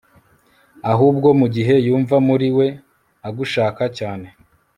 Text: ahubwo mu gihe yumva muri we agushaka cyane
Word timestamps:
ahubwo 0.91 1.27
mu 1.39 1.47
gihe 1.55 1.75
yumva 1.85 2.15
muri 2.27 2.47
we 2.57 2.67
agushaka 3.27 3.83
cyane 3.97 4.27